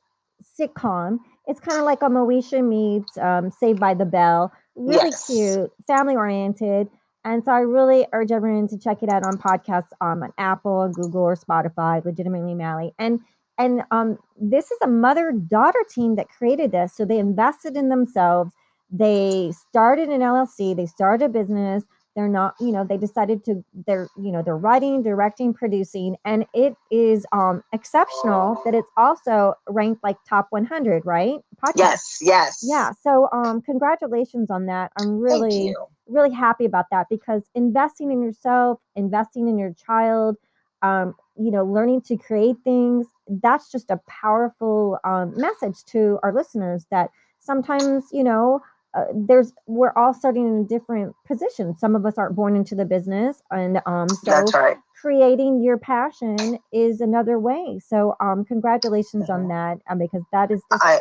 sitcom. 0.59 1.19
It's 1.47 1.61
kind 1.61 1.79
of 1.79 1.85
like 1.85 2.03
a 2.03 2.07
Moesha 2.07 2.67
meets 2.67 3.17
um, 3.19 3.51
Saved 3.51 3.79
by 3.79 3.95
the 3.95 4.05
Bell. 4.05 4.53
Really 4.75 5.11
yes. 5.11 5.27
cute, 5.27 5.71
family 5.87 6.17
oriented. 6.17 6.89
And 7.25 7.45
so 7.45 7.53
I 7.53 7.61
really 7.61 8.07
urge 8.13 8.33
everyone 8.33 8.69
to 8.69 8.79
check 8.79 9.03
it 9.03 9.09
out 9.09 9.25
on 9.25 9.37
podcasts 9.37 9.91
um, 10.01 10.23
on 10.23 10.33
Apple, 10.39 10.89
Google, 10.89 11.23
or 11.23 11.37
Spotify, 11.37 12.05
legitimately 12.05 12.55
Mally. 12.55 12.93
And 12.99 13.21
and 13.59 13.83
um, 13.91 14.19
this 14.41 14.71
is 14.71 14.79
a 14.83 14.87
mother 14.87 15.33
daughter 15.33 15.81
team 15.91 16.15
that 16.15 16.29
created 16.29 16.71
this. 16.71 16.95
So 16.95 17.05
they 17.05 17.19
invested 17.19 17.77
in 17.77 17.89
themselves. 17.89 18.53
They 18.89 19.53
started 19.69 20.09
an 20.09 20.21
LLC, 20.21 20.75
they 20.77 20.87
started 20.87 21.27
a 21.27 21.29
business 21.29 21.85
they're 22.19 22.29
not 22.29 22.55
you 22.61 22.73
know 22.73 22.85
they 22.85 22.97
decided 22.97 23.45
to 23.45 23.65
they're 23.87 24.09
you 24.21 24.33
know 24.33 24.43
they're 24.43 24.57
writing 24.57 25.05
directing 25.05 25.55
producing 25.55 26.17
and 26.25 26.45
it 26.53 26.75
is 26.91 27.25
um 27.31 27.63
exceptional 27.73 28.61
that 28.65 28.75
it's 28.75 28.91
also 28.97 29.55
ranked 29.69 30.03
like 30.03 30.17
top 30.29 30.49
100 30.51 31.07
right? 31.07 31.39
Podcast. 31.65 31.75
yes 31.77 32.19
yes. 32.21 32.65
Yeah 32.67 32.91
so 33.03 33.29
um 33.33 33.63
congratulations 33.63 34.51
on 34.51 34.67
that. 34.67 34.91
I'm 34.97 35.21
really 35.21 35.77
really 36.09 36.33
happy 36.35 36.65
about 36.65 36.87
that 36.91 37.07
because 37.09 37.43
investing 37.55 38.11
in 38.11 38.21
yourself 38.21 38.81
investing 38.97 39.47
in 39.47 39.57
your 39.57 39.73
child 39.75 40.37
um 40.83 41.15
you 41.37 41.53
know 41.53 41.65
learning 41.65 42.01
to 42.01 42.17
create 42.17 42.57
things 42.65 43.07
that's 43.43 43.71
just 43.71 43.91
a 43.91 44.01
powerful 44.09 44.99
um, 45.05 45.35
message 45.37 45.85
to 45.85 46.19
our 46.23 46.33
listeners 46.33 46.87
that 46.91 47.11
sometimes 47.39 48.07
you 48.11 48.25
know 48.25 48.61
uh, 48.95 49.05
there's 49.15 49.53
we're 49.67 49.93
all 49.97 50.15
starting 50.15 50.47
in 50.47 50.67
different 50.67 51.15
positions. 51.27 51.79
Some 51.81 51.95
of 51.95 52.07
us 52.07 52.15
aren't 52.17 52.35
born 52.35 52.57
into 52.57 52.75
the 52.75 52.85
business, 52.85 53.43
and 53.51 53.81
um, 53.87 54.09
so 54.09 54.31
That's 54.31 54.55
right. 54.55 54.77
creating 55.01 55.63
your 55.63 55.79
passion 55.79 56.59
is 56.73 57.01
another 57.01 57.39
way. 57.39 57.81
So 57.87 58.17
um, 58.21 58.45
congratulations 58.45 59.29
on 59.29 59.49
that, 59.49 59.79
um, 59.91 59.99
because 59.99 60.23
that 60.33 60.51
is 60.51 60.63
just 60.73 60.85
I, 60.85 61.01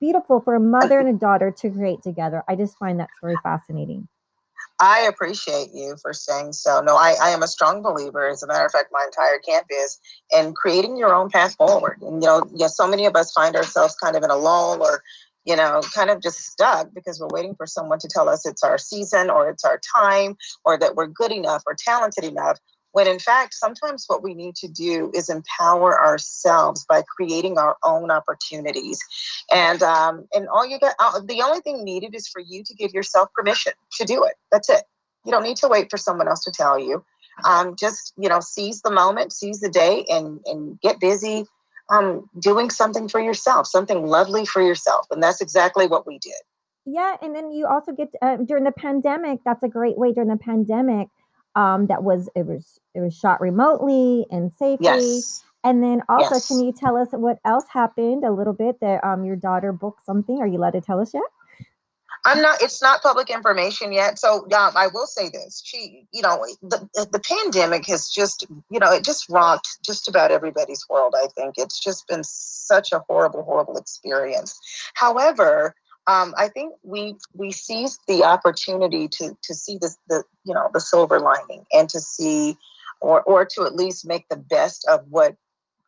beautiful 0.00 0.40
for 0.40 0.54
a 0.54 0.60
mother 0.60 0.98
and 1.00 1.08
a 1.08 1.18
daughter 1.18 1.50
to 1.58 1.70
create 1.70 2.02
together. 2.02 2.42
I 2.48 2.56
just 2.56 2.78
find 2.78 2.98
that 3.00 3.10
story 3.18 3.36
fascinating. 3.42 4.08
I 4.78 5.00
appreciate 5.00 5.68
you 5.74 5.96
for 6.00 6.14
saying 6.14 6.54
so. 6.54 6.80
No, 6.80 6.96
I, 6.96 7.14
I 7.22 7.30
am 7.30 7.42
a 7.42 7.48
strong 7.48 7.82
believer. 7.82 8.28
As 8.28 8.42
a 8.42 8.46
matter 8.46 8.64
of 8.64 8.72
fact, 8.72 8.88
my 8.90 9.04
entire 9.04 9.38
camp 9.38 9.66
is 9.70 9.98
in 10.34 10.54
creating 10.54 10.96
your 10.96 11.14
own 11.14 11.28
path 11.28 11.54
forward. 11.56 11.98
And, 12.00 12.22
you 12.22 12.28
know, 12.28 12.44
yes, 12.54 12.78
so 12.78 12.88
many 12.88 13.04
of 13.04 13.14
us 13.14 13.30
find 13.32 13.56
ourselves 13.56 13.94
kind 13.96 14.16
of 14.16 14.22
in 14.22 14.30
a 14.30 14.36
lull 14.36 14.82
or, 14.82 15.02
you 15.44 15.56
know, 15.56 15.80
kind 15.94 16.10
of 16.10 16.20
just 16.20 16.40
stuck 16.40 16.88
because 16.94 17.18
we're 17.18 17.28
waiting 17.30 17.54
for 17.54 17.66
someone 17.66 17.98
to 17.98 18.08
tell 18.08 18.28
us 18.28 18.46
it's 18.46 18.62
our 18.62 18.78
season 18.78 19.30
or 19.30 19.48
it's 19.48 19.64
our 19.64 19.80
time 19.96 20.36
or 20.64 20.78
that 20.78 20.94
we're 20.94 21.06
good 21.06 21.32
enough 21.32 21.62
or 21.66 21.74
talented 21.78 22.24
enough 22.24 22.58
when 22.92 23.06
in 23.06 23.18
fact 23.18 23.54
sometimes 23.54 24.04
what 24.06 24.22
we 24.22 24.34
need 24.34 24.54
to 24.56 24.68
do 24.68 25.10
is 25.14 25.28
empower 25.28 26.00
ourselves 26.00 26.84
by 26.88 27.02
creating 27.16 27.58
our 27.58 27.76
own 27.84 28.10
opportunities. 28.10 28.98
And 29.52 29.82
um, 29.82 30.26
and 30.34 30.48
all 30.48 30.66
you 30.66 30.78
got 30.78 30.94
uh, 30.98 31.20
the 31.24 31.42
only 31.42 31.60
thing 31.60 31.84
needed 31.84 32.14
is 32.14 32.28
for 32.28 32.40
you 32.40 32.62
to 32.64 32.74
give 32.74 32.92
yourself 32.92 33.28
permission 33.34 33.72
to 33.98 34.04
do 34.04 34.24
it. 34.24 34.34
That's 34.50 34.68
it. 34.68 34.82
You 35.24 35.32
don't 35.32 35.42
need 35.42 35.58
to 35.58 35.68
wait 35.68 35.90
for 35.90 35.98
someone 35.98 36.28
else 36.28 36.44
to 36.44 36.50
tell 36.50 36.78
you. 36.78 37.04
Um, 37.44 37.76
just 37.76 38.12
you 38.18 38.28
know 38.28 38.40
seize 38.40 38.82
the 38.82 38.90
moment 38.90 39.32
seize 39.32 39.60
the 39.60 39.70
day 39.70 40.04
and 40.08 40.40
and 40.46 40.80
get 40.80 41.00
busy 41.00 41.46
um, 41.90 42.28
doing 42.38 42.70
something 42.70 43.08
for 43.08 43.20
yourself 43.20 43.66
something 43.66 44.06
lovely 44.06 44.44
for 44.46 44.62
yourself 44.62 45.06
and 45.10 45.22
that's 45.22 45.40
exactly 45.40 45.86
what 45.86 46.06
we 46.06 46.18
did 46.18 46.40
Yeah, 46.86 47.16
and 47.22 47.34
then 47.34 47.52
you 47.52 47.66
also 47.66 47.92
get 47.92 48.08
uh, 48.22 48.36
during 48.36 48.64
the 48.64 48.72
pandemic. 48.72 49.40
That's 49.44 49.62
a 49.62 49.68
great 49.68 49.98
way 49.98 50.12
during 50.12 50.28
the 50.30 50.36
pandemic. 50.36 51.08
Um, 51.54 51.86
that 51.88 52.02
was 52.02 52.28
it 52.34 52.46
was 52.46 52.78
it 52.94 53.00
was 53.00 53.14
shot 53.16 53.40
remotely 53.40 54.26
and 54.30 54.52
safely. 54.52 54.86
yes 54.86 55.44
And 55.62 55.82
then 55.82 56.02
also, 56.08 56.36
yes 56.36 56.48
can 56.48 56.60
you 56.60 56.72
tell 56.72 56.96
us 56.96 57.08
what 57.12 57.38
else 57.44 57.66
happened 57.70 58.24
a 58.24 58.32
little 58.32 58.54
bit 58.54 58.80
that 58.80 59.04
um 59.04 59.24
your 59.24 59.36
daughter 59.36 59.72
booked 59.72 60.04
something? 60.04 60.38
Are 60.40 60.46
you 60.46 60.58
allowed 60.58 60.72
to 60.72 60.80
tell 60.80 61.00
us 61.00 61.12
yet? 61.12 61.22
I'm 62.24 62.42
not. 62.42 62.60
It's 62.62 62.82
not 62.82 63.02
public 63.02 63.30
information 63.30 63.92
yet. 63.92 64.18
So 64.18 64.42
um, 64.52 64.72
I 64.76 64.88
will 64.92 65.06
say 65.06 65.30
this: 65.30 65.62
she, 65.64 66.06
you 66.12 66.22
know, 66.22 66.44
the 66.62 66.88
the 66.94 67.20
pandemic 67.20 67.86
has 67.86 68.10
just, 68.10 68.46
you 68.70 68.78
know, 68.78 68.92
it 68.92 69.04
just 69.04 69.28
rocked 69.30 69.78
just 69.84 70.08
about 70.08 70.30
everybody's 70.30 70.84
world. 70.88 71.14
I 71.16 71.28
think 71.36 71.54
it's 71.56 71.80
just 71.80 72.06
been 72.08 72.22
such 72.24 72.92
a 72.92 73.02
horrible, 73.08 73.42
horrible 73.42 73.76
experience. 73.76 74.58
However, 74.94 75.74
um, 76.06 76.34
I 76.36 76.48
think 76.48 76.74
we 76.82 77.16
we 77.34 77.52
seized 77.52 78.00
the 78.06 78.24
opportunity 78.24 79.08
to 79.08 79.36
to 79.42 79.54
see 79.54 79.78
this, 79.80 79.96
the 80.08 80.24
you 80.44 80.54
know, 80.54 80.68
the 80.72 80.80
silver 80.80 81.20
lining, 81.20 81.64
and 81.72 81.88
to 81.88 82.00
see, 82.00 82.56
or 83.00 83.22
or 83.22 83.44
to 83.46 83.64
at 83.64 83.76
least 83.76 84.06
make 84.06 84.28
the 84.28 84.36
best 84.36 84.86
of 84.88 85.04
what 85.08 85.36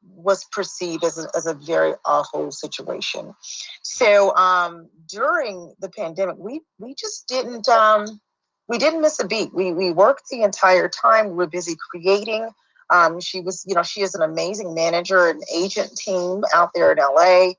was 0.02 0.44
perceived 0.44 1.04
as 1.04 1.18
a, 1.18 1.28
as 1.37 1.47
a 1.47 1.54
very 1.54 1.94
awful 2.04 2.50
situation. 2.50 3.35
So 3.82 4.35
um, 4.37 4.88
during 5.09 5.75
the 5.80 5.88
pandemic, 5.88 6.37
we 6.38 6.61
we 6.78 6.94
just 6.94 7.28
didn't 7.28 7.68
um, 7.68 8.21
we 8.68 8.78
didn't 8.78 9.00
miss 9.00 9.21
a 9.21 9.26
beat. 9.26 9.54
We 9.54 9.73
we 9.73 9.92
worked 9.92 10.28
the 10.30 10.42
entire 10.42 10.88
time. 10.88 11.28
We 11.28 11.35
were 11.35 11.47
busy 11.47 11.76
creating. 11.90 12.49
Um, 12.90 13.21
she 13.21 13.40
was, 13.40 13.64
you 13.66 13.75
know, 13.75 13.82
she 13.82 14.02
is 14.02 14.14
an 14.14 14.23
amazing 14.23 14.75
manager 14.75 15.28
and 15.28 15.42
agent 15.52 15.97
team 15.97 16.44
out 16.54 16.71
there 16.75 16.92
in 16.92 16.99
LA. 16.99 17.52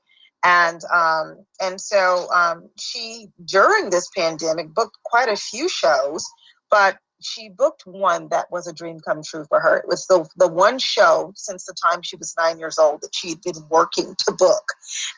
And 0.44 0.80
um, 0.94 1.44
and 1.60 1.80
so 1.80 2.30
um, 2.32 2.68
she 2.78 3.28
during 3.44 3.90
this 3.90 4.08
pandemic 4.16 4.72
booked 4.72 4.96
quite 5.02 5.28
a 5.28 5.36
few 5.36 5.68
shows, 5.68 6.24
but 6.70 6.98
she 7.24 7.48
booked 7.48 7.86
one 7.86 8.28
that 8.28 8.50
was 8.50 8.66
a 8.66 8.72
dream 8.72 9.00
come 9.00 9.22
true 9.22 9.44
for 9.48 9.60
her. 9.60 9.76
It 9.76 9.88
was 9.88 10.06
the 10.06 10.26
the 10.36 10.48
one 10.48 10.78
show 10.78 11.32
since 11.34 11.64
the 11.64 11.74
time 11.74 12.02
she 12.02 12.16
was 12.16 12.34
nine 12.38 12.58
years 12.58 12.78
old 12.78 13.00
that 13.02 13.14
she 13.14 13.30
had 13.30 13.42
been 13.42 13.68
working 13.68 14.14
to 14.18 14.32
book, 14.32 14.64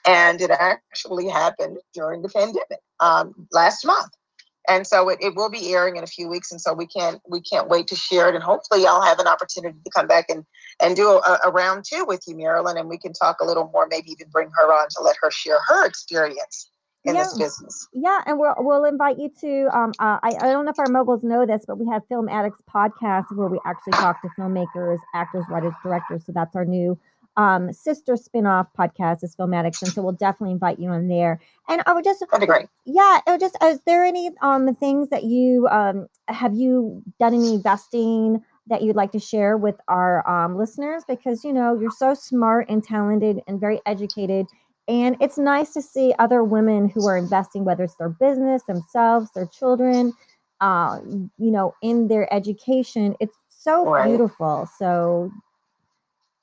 and 0.07 0.41
it 0.41 0.51
actually 0.51 1.29
happened 1.29 1.79
during 1.95 2.23
the 2.23 2.29
pandemic 2.29 2.81
um, 3.01 3.47
last 3.53 3.85
month. 3.85 4.13
And 4.69 4.85
so 4.85 5.09
it, 5.09 5.19
it 5.21 5.37
will 5.37 5.49
be 5.49 5.73
airing 5.73 5.97
in 5.97 6.03
a 6.03 6.09
few 6.09 6.29
weeks, 6.29 6.51
and 6.51 6.61
so 6.61 6.73
we 6.73 6.87
can't 6.87 7.21
we 7.29 7.41
can't 7.41 7.69
wait 7.69 7.87
to 7.89 7.97
share 7.97 8.29
it. 8.29 8.35
And 8.35 8.43
hopefully, 8.43 8.87
I'll 8.87 9.03
have 9.03 9.21
an 9.21 9.29
opportunity 9.29 9.79
to 9.85 9.91
come 9.91 10.09
back 10.09 10.27
and 10.29 10.45
and 10.81 10.97
do 10.97 11.09
a, 11.09 11.39
a 11.47 11.51
round 11.51 11.85
two 11.89 12.05
with 12.05 12.23
you, 12.27 12.37
Marilyn, 12.37 12.77
and 12.77 12.89
we 12.89 12.99
can 12.99 13.13
talk 13.13 13.41
a 13.41 13.45
little 13.45 13.71
more. 13.73 13.87
Maybe 13.89 14.11
even 14.11 14.29
bring 14.31 14.51
her 14.57 14.73
on 14.73 14.89
to 14.97 15.03
let 15.03 15.17
her 15.23 15.31
share 15.31 15.59
her 15.69 15.87
experience 15.87 16.71
in 17.07 17.15
Yeah. 17.15 17.23
this 17.23 17.37
business. 17.39 17.89
Yeah, 17.93 18.21
and 18.27 18.39
we'll 18.39 18.55
we'll 18.59 18.85
invite 18.85 19.19
you 19.19 19.31
to. 19.41 19.69
Um, 19.77 19.95
uh, 19.99 20.19
I 20.23 20.37
I 20.41 20.53
don't 20.53 20.65
know 20.65 20.71
if 20.73 20.79
our 20.79 20.89
moguls 20.89 21.23
know 21.25 21.47
this, 21.47 21.65
but 21.67 21.79
we 21.79 21.87
have 21.89 22.03
Film 22.09 22.29
Addicts 22.29 22.63
podcast 22.73 23.35
where 23.37 23.49
we 23.49 23.59
actually 23.65 23.95
talk 23.95 24.21
to 24.23 24.29
filmmakers, 24.39 24.99
actors, 25.15 25.45
writers, 25.49 25.73
directors. 25.83 26.25
So 26.27 26.33
that's 26.33 26.55
our 26.57 26.65
new 26.65 26.99
um 27.39 27.71
sister 27.71 28.17
spin-off 28.17 28.67
podcast 28.79 29.23
is 29.23 29.35
Film 29.35 29.53
Addicts, 29.55 29.83
and 29.83 29.93
so 29.93 30.03
we'll 30.03 30.13
definitely 30.13 30.53
invite 30.53 30.79
you 30.79 30.89
on 30.91 31.09
there. 31.09 31.41
And 31.69 31.83
I 31.87 31.93
would 31.93 32.05
just 32.05 32.21
That'd 32.21 32.41
be 32.41 32.47
great. 32.47 32.67
yeah, 32.87 33.21
it 33.27 33.31
would 33.31 33.41
just 33.41 33.57
is 33.63 33.81
there 33.87 34.05
any 34.05 34.31
um 34.43 34.75
things 34.75 35.09
that 35.11 35.25
you 35.25 35.69
um 35.69 36.07
have 36.29 36.55
you 36.55 37.03
done 37.21 37.35
any 37.35 37.55
investing 37.55 38.43
that 38.69 38.83
you'd 38.83 38.97
like 38.97 39.13
to 39.13 39.21
share 39.21 39.57
with 39.57 39.77
our 39.87 40.27
um 40.29 40.57
listeners 40.57 41.05
because 41.07 41.45
you 41.45 41.53
know 41.53 41.79
you're 41.79 41.91
so 41.91 42.15
smart 42.15 42.69
and 42.69 42.83
talented 42.83 43.41
and 43.47 43.61
very 43.61 43.81
educated 43.87 44.47
and 44.89 45.17
it's 45.21 45.39
nice 45.39 45.73
to 45.75 45.83
see 45.83 46.15
other 46.19 46.45
women 46.45 46.89
who 46.89 47.07
are 47.07 47.17
investing 47.17 47.65
whether 47.65 47.85
it's 47.85 47.97
their 47.97 48.11
business 48.11 48.63
themselves 48.65 49.31
their 49.35 49.47
children 49.47 50.13
uh 50.61 51.01
you 51.39 51.51
know 51.51 51.75
in 51.83 52.09
their 52.09 52.33
education 52.33 53.15
it's 53.21 53.37
so 53.49 53.91
Right. 53.91 54.05
beautiful 54.05 54.69
so 54.79 55.31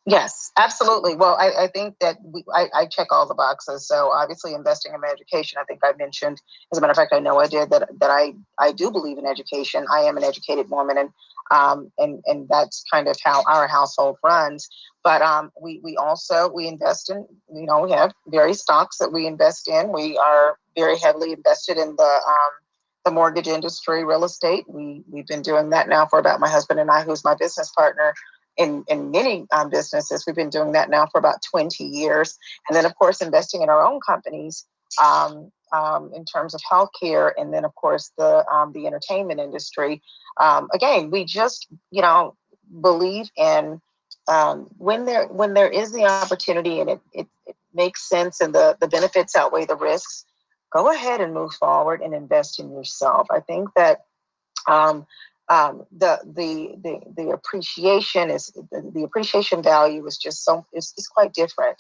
Yes, 0.06 0.52
absolutely. 0.58 1.16
Well, 1.16 1.38
I, 1.40 1.64
I 1.64 1.68
think 1.68 1.96
that 2.02 2.18
we, 2.26 2.44
I, 2.54 2.68
I 2.76 2.86
check 2.88 3.08
all 3.12 3.26
the 3.26 3.36
boxes. 3.36 3.88
So 3.88 4.12
obviously, 4.12 4.54
investing 4.54 4.94
in 4.94 5.00
education. 5.10 5.60
I 5.62 5.64
think 5.64 5.80
I 5.82 5.94
mentioned, 5.98 6.42
as 6.74 6.78
a 6.78 6.82
matter 6.82 6.92
of 6.92 6.98
fact, 6.98 7.14
I 7.14 7.20
know 7.20 7.40
I 7.40 7.48
did 7.48 7.70
that. 7.70 7.88
That 8.02 8.12
I 8.12 8.34
I 8.60 8.74
do 8.74 8.92
believe 8.92 9.18
in 9.18 9.26
education. 9.26 9.86
I 9.90 10.02
am 10.02 10.18
an 10.18 10.26
educated 10.26 10.70
woman, 10.70 10.98
and 10.98 11.10
um 11.52 11.90
and 11.98 12.22
and 12.26 12.48
that's 12.50 12.84
kind 12.92 13.08
of 13.08 13.16
how 13.24 13.44
our 13.48 13.66
household 13.66 14.18
runs. 14.22 14.68
But 15.06 15.22
um, 15.22 15.52
we 15.62 15.80
we 15.82 15.96
also 15.96 16.52
we 16.54 16.68
invest 16.68 17.10
in. 17.10 17.26
You 17.54 17.66
know, 17.66 17.80
we 17.80 17.92
have 17.92 18.12
various 18.28 18.60
stocks 18.60 18.98
that 18.98 19.14
we 19.14 19.26
invest 19.26 19.70
in. 19.70 19.94
We 19.94 20.18
are 20.18 20.58
very 20.78 20.98
heavily 20.98 21.32
invested 21.32 21.78
in 21.78 21.96
the 21.96 22.04
um 22.28 22.52
the 23.06 23.12
mortgage 23.12 23.48
industry, 23.48 24.04
real 24.04 24.26
estate. 24.26 24.66
We 24.68 25.04
we've 25.10 25.28
been 25.28 25.44
doing 25.44 25.70
that 25.70 25.88
now 25.88 26.08
for 26.08 26.20
about 26.20 26.42
my 26.42 26.50
husband 26.50 26.82
and 26.82 26.92
I, 26.92 27.04
who's 27.04 27.24
my 27.24 27.36
business 27.36 27.72
partner 27.72 28.14
in, 28.58 28.84
in 28.88 29.12
many 29.12 29.46
um, 29.52 29.70
businesses. 29.70 30.26
We've 30.26 30.36
been 30.36 30.50
doing 30.50 30.74
that 30.74 30.90
now 30.90 31.08
for 31.08 31.18
about 31.18 31.42
20 31.42 31.84
years. 31.84 32.38
And 32.68 32.76
then, 32.76 32.86
of 32.86 32.96
course, 32.96 33.22
investing 33.22 33.62
in 33.62 33.70
our 33.70 33.86
own 33.86 34.00
companies 34.06 34.66
um, 35.04 35.52
um, 35.72 36.12
in 36.16 36.26
terms 36.26 36.54
of 36.54 36.62
healthcare. 36.62 37.32
And 37.38 37.54
then, 37.54 37.66
of 37.66 37.74
course, 37.76 38.12
the, 38.18 38.46
um, 38.48 38.72
the 38.74 38.86
entertainment 38.88 39.40
industry. 39.40 40.02
Um, 40.40 40.70
again, 40.74 41.12
we 41.12 41.26
just, 41.26 41.68
you 41.92 42.02
know, 42.02 42.36
believe 42.82 43.30
in 43.38 43.82
um, 44.28 44.68
when 44.78 45.06
there 45.06 45.28
when 45.28 45.54
there 45.54 45.70
is 45.70 45.92
the 45.92 46.06
opportunity 46.06 46.80
and 46.80 46.90
it, 46.92 47.02
it, 47.12 47.28
it 47.46 47.56
makes 47.74 48.08
sense 48.08 48.40
and 48.40 48.56
the, 48.56 48.78
the 48.80 48.88
benefits 48.88 49.36
outweigh 49.36 49.66
the 49.66 49.76
risks, 49.76 50.26
go 50.72 50.92
ahead 50.92 51.22
and 51.22 51.34
move 51.34 51.54
forward 51.54 52.02
and 52.02 52.14
invest 52.14 52.60
in 52.60 52.72
yourself. 52.72 53.28
I 53.30 53.42
think 53.42 53.70
that 53.76 54.06
um, 54.68 55.06
um, 55.50 55.86
the 55.92 56.20
the 56.26 56.76
the 56.84 57.00
the 57.24 57.30
appreciation 57.32 58.30
is 58.30 58.48
the, 58.48 58.92
the 58.94 59.04
appreciation 59.04 59.62
value 59.62 60.06
is 60.06 60.18
just 60.18 60.44
so 60.44 60.66
is, 60.74 60.94
is 60.98 61.08
quite 61.08 61.34
different. 61.34 61.78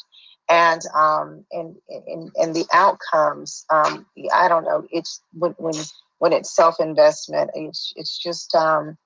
And 0.50 0.82
um 0.93 1.46
and 1.51 1.75
and 1.89 2.32
and 2.36 2.53
the 2.53 2.65
outcomes 2.74 3.65
um 3.70 4.05
i 4.34 4.50
don't 4.50 4.65
know 4.65 4.86
it's 4.91 5.22
when 5.32 5.53
when 5.53 5.74
when 6.20 6.34
it's 6.34 6.53
self 6.53 6.82
investment 6.82 7.51
it's 7.55 7.93
it's 7.96 8.17
just 8.17 8.53
um 8.53 8.98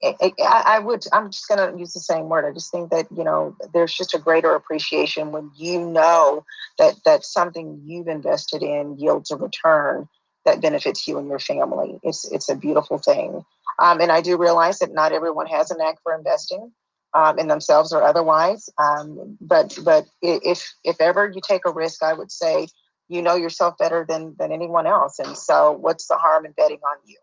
it, 0.00 0.16
it, 0.20 0.34
I, 0.40 0.76
I 0.76 0.78
would 0.80 1.04
i'm 1.12 1.30
just 1.30 1.46
going 1.46 1.72
to 1.72 1.78
use 1.78 1.92
the 1.92 2.00
same 2.00 2.28
word. 2.28 2.44
I 2.44 2.52
just 2.52 2.72
think 2.72 2.90
that 2.90 3.06
you 3.16 3.22
know 3.24 3.56
there's 3.72 3.94
just 3.94 4.14
a 4.14 4.18
greater 4.18 4.54
appreciation 4.54 5.30
when 5.30 5.52
you 5.56 5.80
know 5.86 6.44
that 6.78 6.96
that 7.04 7.24
something 7.24 7.82
you've 7.86 8.08
invested 8.08 8.62
in 8.64 8.98
yields 8.98 9.30
a 9.30 9.36
return 9.36 10.08
that 10.44 10.60
benefits 10.60 11.06
you 11.06 11.18
and 11.18 11.28
your 11.28 11.38
family. 11.38 12.00
It's 12.02 12.30
it's 12.32 12.48
a 12.48 12.56
beautiful 12.56 12.98
thing 12.98 13.44
um, 13.82 14.00
and 14.00 14.12
I 14.12 14.20
do 14.20 14.38
realize 14.38 14.78
that 14.78 14.94
not 14.94 15.12
everyone 15.12 15.46
has 15.46 15.72
a 15.72 15.76
knack 15.76 15.96
for 16.04 16.14
investing 16.14 16.72
um, 17.14 17.38
in 17.38 17.48
themselves 17.48 17.92
or 17.92 18.02
otherwise. 18.02 18.70
Um, 18.78 19.36
but 19.40 19.76
but 19.84 20.06
if 20.22 20.72
if 20.84 21.00
ever 21.00 21.30
you 21.34 21.40
take 21.46 21.66
a 21.66 21.72
risk, 21.72 22.02
I 22.02 22.12
would 22.12 22.30
say 22.30 22.68
you 23.08 23.20
know 23.22 23.34
yourself 23.34 23.76
better 23.78 24.06
than 24.08 24.36
than 24.38 24.52
anyone 24.52 24.86
else. 24.86 25.18
And 25.18 25.36
so, 25.36 25.72
what's 25.72 26.06
the 26.06 26.16
harm 26.16 26.46
in 26.46 26.52
betting 26.52 26.78
on 26.78 26.96
you? 27.04 27.18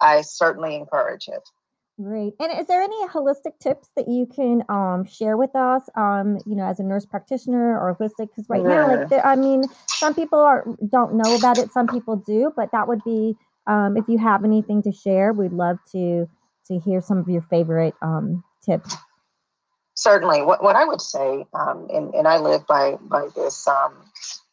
I 0.00 0.20
certainly 0.22 0.76
encourage 0.76 1.26
it. 1.26 1.42
Great. 2.00 2.34
And 2.40 2.58
is 2.58 2.66
there 2.66 2.80
any 2.80 3.06
holistic 3.08 3.58
tips 3.60 3.90
that 3.94 4.08
you 4.08 4.24
can 4.24 4.62
um, 4.70 5.04
share 5.04 5.36
with 5.36 5.54
us, 5.54 5.82
um, 5.96 6.38
you 6.46 6.54
know, 6.54 6.64
as 6.64 6.80
a 6.80 6.82
nurse 6.82 7.04
practitioner 7.04 7.78
or 7.78 7.94
holistic? 7.94 8.28
Because 8.28 8.48
right 8.48 8.62
now, 8.62 9.04
like, 9.04 9.22
I 9.22 9.36
mean, 9.36 9.64
some 9.86 10.14
people 10.14 10.38
are, 10.38 10.64
don't 10.88 11.14
know 11.14 11.36
about 11.36 11.58
it, 11.58 11.70
some 11.72 11.86
people 11.86 12.16
do, 12.16 12.52
but 12.56 12.72
that 12.72 12.88
would 12.88 13.04
be, 13.04 13.36
um, 13.70 13.96
if 13.96 14.08
you 14.08 14.18
have 14.18 14.44
anything 14.44 14.82
to 14.82 14.92
share, 14.92 15.32
we'd 15.32 15.52
love 15.52 15.78
to 15.92 16.28
to 16.66 16.78
hear 16.80 17.00
some 17.00 17.18
of 17.18 17.28
your 17.28 17.42
favorite 17.42 17.94
um, 18.02 18.44
tips. 18.64 18.96
Certainly. 19.94 20.42
What, 20.42 20.62
what 20.62 20.76
I 20.76 20.84
would 20.84 21.00
say, 21.00 21.44
um, 21.52 21.86
and, 21.90 22.14
and 22.14 22.26
I 22.26 22.38
live 22.38 22.66
by 22.66 22.96
by 23.02 23.28
this 23.36 23.66
um, 23.68 23.94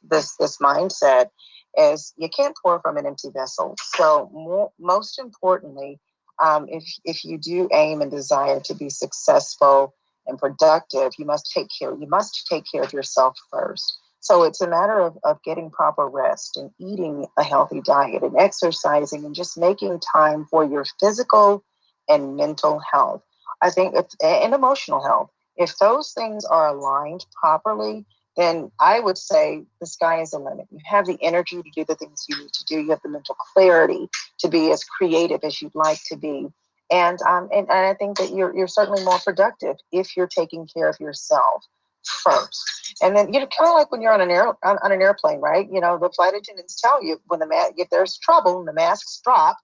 this 0.03 0.35
this 0.35 0.57
mindset, 0.57 1.29
is 1.77 2.13
you 2.17 2.29
can't 2.29 2.55
pour 2.61 2.79
from 2.79 2.97
an 2.97 3.07
empty 3.07 3.29
vessel. 3.33 3.75
So 3.95 4.29
more, 4.31 4.71
most 4.79 5.19
importantly, 5.19 5.99
um, 6.43 6.67
if 6.69 6.83
if 7.03 7.23
you 7.23 7.39
do 7.39 7.67
aim 7.73 8.01
and 8.01 8.11
desire 8.11 8.59
to 8.59 8.75
be 8.75 8.89
successful 8.89 9.95
and 10.27 10.37
productive, 10.37 11.13
you 11.17 11.25
must 11.25 11.51
take 11.51 11.69
care. 11.79 11.95
You 11.95 12.07
must 12.07 12.45
take 12.47 12.65
care 12.71 12.83
of 12.83 12.93
yourself 12.93 13.35
first. 13.51 13.97
So 14.27 14.43
it's 14.43 14.59
a 14.59 14.67
matter 14.67 14.99
of, 14.99 15.17
of 15.23 15.41
getting 15.41 15.71
proper 15.71 16.05
rest 16.05 16.57
and 16.57 16.69
eating 16.81 17.27
a 17.37 17.43
healthy 17.43 17.79
diet 17.79 18.23
and 18.23 18.35
exercising 18.37 19.23
and 19.23 19.33
just 19.33 19.57
making 19.57 20.01
time 20.01 20.45
for 20.51 20.65
your 20.65 20.83
physical 20.99 21.63
and 22.09 22.35
mental 22.35 22.81
health. 22.91 23.21
I 23.61 23.69
think 23.69 23.95
it's, 23.95 24.17
and 24.21 24.53
emotional 24.53 25.01
health. 25.01 25.29
If 25.55 25.77
those 25.77 26.11
things 26.11 26.43
are 26.43 26.67
aligned 26.67 27.25
properly, 27.39 28.05
then 28.35 28.69
I 28.81 28.99
would 28.99 29.17
say 29.17 29.63
the 29.79 29.87
sky 29.87 30.19
is 30.19 30.31
the 30.31 30.39
limit. 30.39 30.67
You 30.71 30.79
have 30.83 31.05
the 31.05 31.17
energy 31.23 31.63
to 31.63 31.71
do 31.73 31.85
the 31.85 31.95
things 31.95 32.25
you 32.27 32.37
need 32.37 32.51
to 32.51 32.65
do. 32.65 32.81
You 32.81 32.89
have 32.89 33.01
the 33.03 33.09
mental 33.09 33.37
clarity 33.53 34.09
to 34.39 34.49
be 34.49 34.71
as 34.71 34.83
creative 34.83 35.39
as 35.45 35.61
you'd 35.61 35.73
like 35.73 35.99
to 36.07 36.17
be. 36.17 36.49
And 36.91 37.21
um, 37.21 37.47
and, 37.53 37.69
and 37.69 37.87
I 37.87 37.93
think 37.93 38.17
that 38.17 38.33
you're 38.33 38.53
you're 38.55 38.67
certainly 38.67 39.03
more 39.05 39.19
productive 39.19 39.77
if 39.93 40.17
you're 40.17 40.27
taking 40.27 40.67
care 40.67 40.89
of 40.89 40.99
yourself 40.99 41.63
first. 42.09 42.95
And 43.01 43.15
then 43.15 43.33
you 43.33 43.39
know, 43.39 43.47
kind 43.47 43.69
of 43.69 43.75
like 43.75 43.91
when 43.91 44.01
you're 44.01 44.13
on 44.13 44.21
an 44.21 44.31
air 44.31 44.47
on, 44.47 44.77
on, 44.83 44.91
an 44.91 45.01
airplane, 45.01 45.39
right? 45.39 45.67
You 45.71 45.81
know, 45.81 45.97
the 45.97 46.09
flight 46.09 46.33
attendants 46.33 46.79
tell 46.79 47.03
you 47.03 47.19
when 47.27 47.39
the 47.39 47.47
ma- 47.47 47.71
if 47.75 47.89
there's 47.89 48.17
trouble 48.17 48.59
and 48.59 48.67
the 48.67 48.73
masks 48.73 49.21
drop, 49.23 49.57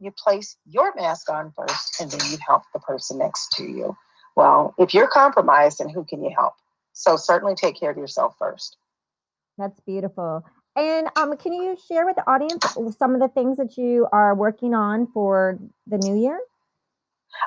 you 0.00 0.10
place 0.12 0.56
your 0.66 0.94
mask 0.94 1.30
on 1.30 1.52
first, 1.56 2.00
and 2.00 2.10
then 2.10 2.20
you 2.30 2.38
help 2.46 2.62
the 2.72 2.80
person 2.80 3.18
next 3.18 3.52
to 3.52 3.64
you. 3.64 3.96
Well, 4.34 4.74
if 4.78 4.94
you're 4.94 5.08
compromised, 5.08 5.78
then 5.78 5.88
who 5.88 6.04
can 6.04 6.22
you 6.22 6.30
help? 6.34 6.54
So 6.92 7.16
certainly 7.16 7.54
take 7.54 7.78
care 7.78 7.90
of 7.90 7.96
yourself 7.96 8.34
first. 8.38 8.76
That's 9.58 9.78
beautiful. 9.80 10.44
And 10.74 11.08
um, 11.16 11.36
can 11.36 11.52
you 11.52 11.76
share 11.88 12.06
with 12.06 12.16
the 12.16 12.28
audience 12.30 12.64
some 12.96 13.14
of 13.14 13.20
the 13.20 13.28
things 13.28 13.58
that 13.58 13.76
you 13.76 14.08
are 14.10 14.34
working 14.34 14.74
on 14.74 15.06
for 15.06 15.58
the 15.86 15.98
new 15.98 16.16
year? 16.16 16.38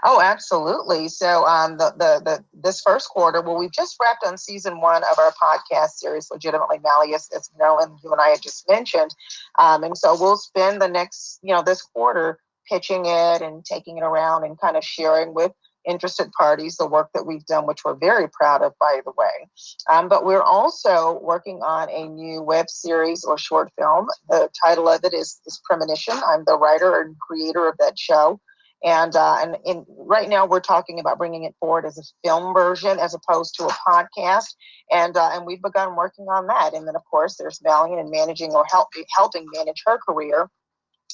Oh, 0.07 0.21
absolutely. 0.21 1.07
So, 1.07 1.45
um, 1.47 1.77
the, 1.77 1.91
the 1.97 2.21
the 2.23 2.45
this 2.53 2.79
first 2.79 3.09
quarter, 3.09 3.41
well, 3.41 3.57
we've 3.57 3.71
just 3.71 3.97
wrapped 3.99 4.23
on 4.23 4.37
season 4.37 4.79
one 4.79 5.03
of 5.03 5.17
our 5.17 5.31
podcast 5.31 5.93
series, 5.95 6.29
legitimately 6.29 6.77
Mally, 6.83 7.15
as 7.15 7.27
Marilyn, 7.57 7.97
you 8.03 8.11
and 8.11 8.21
I 8.21 8.29
had 8.29 8.41
just 8.41 8.69
mentioned, 8.69 9.15
um, 9.57 9.83
and 9.83 9.97
so 9.97 10.15
we'll 10.19 10.37
spend 10.37 10.79
the 10.79 10.87
next, 10.87 11.39
you 11.41 11.53
know, 11.55 11.63
this 11.63 11.81
quarter 11.81 12.37
pitching 12.69 13.05
it 13.07 13.41
and 13.41 13.65
taking 13.65 13.97
it 13.97 14.03
around 14.03 14.43
and 14.43 14.59
kind 14.61 14.77
of 14.77 14.83
sharing 14.83 15.33
with 15.33 15.51
interested 15.87 16.31
parties 16.33 16.77
the 16.77 16.87
work 16.87 17.09
that 17.13 17.25
we've 17.25 17.45
done, 17.45 17.65
which 17.65 17.83
we're 17.83 17.95
very 17.95 18.27
proud 18.29 18.61
of, 18.61 18.73
by 18.79 19.01
the 19.05 19.11
way. 19.17 19.49
Um, 19.91 20.07
but 20.07 20.25
we're 20.25 20.41
also 20.41 21.19
working 21.21 21.61
on 21.63 21.89
a 21.89 22.07
new 22.07 22.41
web 22.41 22.69
series 22.69 23.23
or 23.23 23.37
short 23.37 23.71
film. 23.77 24.07
The 24.29 24.49
title 24.63 24.87
of 24.87 25.03
it 25.03 25.13
is, 25.13 25.39
is 25.45 25.61
Premonition. 25.63 26.15
I'm 26.25 26.43
the 26.45 26.57
writer 26.57 27.01
and 27.01 27.15
creator 27.19 27.67
of 27.67 27.77
that 27.79 27.97
show. 27.97 28.39
And, 28.85 29.15
uh, 29.15 29.37
and 29.41 29.57
in, 29.65 29.85
right 29.89 30.29
now 30.29 30.45
we're 30.45 30.59
talking 30.59 30.99
about 30.99 31.17
bringing 31.17 31.43
it 31.43 31.55
forward 31.59 31.85
as 31.85 31.97
a 31.97 32.03
film 32.23 32.53
version 32.53 32.99
as 32.99 33.15
opposed 33.15 33.55
to 33.55 33.65
a 33.65 33.75
podcast. 33.87 34.53
And, 34.91 35.17
uh, 35.17 35.31
and 35.33 35.45
we've 35.45 35.61
begun 35.61 35.95
working 35.95 36.25
on 36.25 36.45
that. 36.47 36.75
And 36.75 36.87
then, 36.87 36.95
of 36.95 37.01
course, 37.09 37.35
there's 37.37 37.59
Valiant 37.63 37.99
and 37.99 38.11
managing 38.11 38.51
or 38.51 38.63
help, 38.69 38.89
helping 39.15 39.47
manage 39.53 39.81
her 39.87 39.97
career 39.97 40.49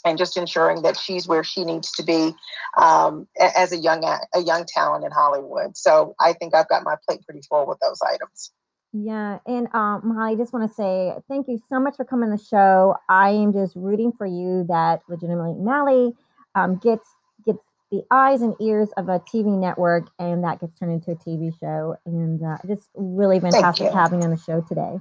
and 0.03 0.17
just 0.17 0.37
ensuring 0.37 0.81
that 0.81 0.97
she's 0.97 1.27
where 1.27 1.43
she 1.43 1.63
needs 1.63 1.91
to 1.93 2.03
be 2.03 2.33
um, 2.77 3.27
as 3.39 3.71
a 3.71 3.77
young 3.77 4.03
a 4.03 4.39
young 4.41 4.65
talent 4.65 5.05
in 5.05 5.11
Hollywood. 5.11 5.77
So 5.77 6.15
I 6.19 6.33
think 6.33 6.55
I've 6.55 6.67
got 6.67 6.83
my 6.83 6.95
plate 7.07 7.21
pretty 7.23 7.41
full 7.47 7.67
with 7.67 7.77
those 7.79 7.99
items. 8.01 8.51
Yeah, 8.93 9.39
and 9.46 9.67
um, 9.74 10.17
I 10.19 10.35
just 10.35 10.51
want 10.51 10.69
to 10.69 10.74
say 10.74 11.13
thank 11.29 11.48
you 11.48 11.59
so 11.69 11.79
much 11.79 11.96
for 11.96 12.03
coming 12.03 12.29
to 12.29 12.37
the 12.37 12.43
show. 12.43 12.96
I 13.07 13.29
am 13.29 13.53
just 13.53 13.75
rooting 13.75 14.11
for 14.11 14.25
you 14.25 14.65
that 14.67 15.01
legitimately 15.07 15.53
Mally 15.53 16.13
um, 16.55 16.77
gets 16.77 17.07
the 17.91 18.03
eyes 18.09 18.41
and 18.41 18.55
ears 18.61 18.89
of 18.97 19.09
a 19.09 19.19
TV 19.19 19.59
network, 19.59 20.09
and 20.17 20.43
that 20.43 20.61
gets 20.61 20.73
turned 20.79 20.93
into 20.93 21.11
a 21.11 21.15
TV 21.15 21.51
show. 21.59 21.95
And 22.05 22.41
uh, 22.41 22.57
just 22.65 22.89
really 22.95 23.39
fantastic 23.39 23.91
having 23.91 24.23
on 24.23 24.31
the 24.31 24.37
show 24.37 24.61
today. 24.61 24.97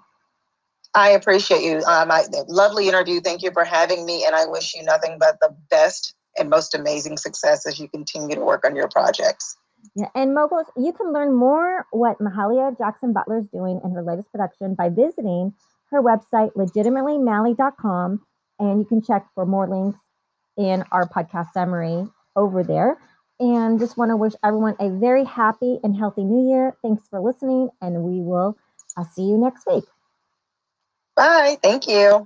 I 0.94 1.11
appreciate 1.11 1.62
you. 1.62 1.79
Um, 1.85 2.11
I, 2.11 2.24
lovely 2.48 2.88
interview. 2.88 3.20
Thank 3.20 3.42
you 3.42 3.53
for 3.53 3.64
having 3.64 4.05
me, 4.05 4.24
and 4.24 4.35
I 4.35 4.46
wish 4.46 4.74
you 4.74 4.83
nothing 4.83 5.18
but 5.20 5.38
the 5.40 5.55
best 5.70 6.14
and 6.37 6.50
most 6.50 6.74
amazing 6.74 7.16
success 7.16 7.66
as 7.66 7.79
you 7.79 7.88
continue 7.88 8.35
to 8.35 8.40
work 8.40 8.64
on 8.64 8.74
your 8.74 8.88
projects. 8.88 9.57
Yeah, 9.94 10.09
and 10.14 10.35
moguls, 10.35 10.66
you 10.76 10.92
can 10.92 11.12
learn 11.12 11.33
more 11.33 11.87
what 11.92 12.18
Mahalia 12.18 12.76
Jackson 12.76 13.12
Butler 13.12 13.38
is 13.38 13.46
doing 13.46 13.81
in 13.85 13.92
her 13.92 14.03
latest 14.03 14.31
production 14.31 14.74
by 14.74 14.88
visiting 14.88 15.55
her 15.90 16.03
website, 16.03 16.53
legitimatelyMally.com, 16.55 18.20
and 18.59 18.79
you 18.79 18.85
can 18.85 19.00
check 19.03 19.26
for 19.35 19.46
more 19.46 19.68
links 19.68 19.98
in 20.57 20.85
our 20.92 21.09
podcast 21.09 21.53
summary 21.53 22.07
over 22.37 22.62
there. 22.62 22.99
And 23.38 23.79
just 23.79 23.97
want 23.97 24.11
to 24.11 24.16
wish 24.16 24.35
everyone 24.45 24.77
a 24.81 24.90
very 24.90 25.25
happy 25.25 25.79
and 25.83 25.97
healthy 25.97 26.25
new 26.25 26.51
year. 26.51 26.77
Thanks 26.83 27.09
for 27.09 27.21
listening, 27.21 27.71
and 27.81 28.03
we 28.03 28.21
will 28.21 28.57
I'll 28.97 29.05
see 29.05 29.23
you 29.23 29.38
next 29.38 29.66
week. 29.66 29.85
Bye. 31.16 31.59
Thank 31.62 31.88
you. 31.88 32.25